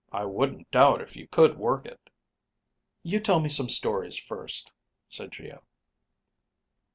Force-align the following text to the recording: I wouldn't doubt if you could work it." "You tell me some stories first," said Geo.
I 0.11 0.25
wouldn't 0.25 0.71
doubt 0.71 0.99
if 1.01 1.15
you 1.15 1.27
could 1.27 1.59
work 1.59 1.85
it." 1.85 2.09
"You 3.03 3.19
tell 3.19 3.39
me 3.39 3.49
some 3.49 3.69
stories 3.69 4.17
first," 4.17 4.71
said 5.09 5.31
Geo. 5.31 5.61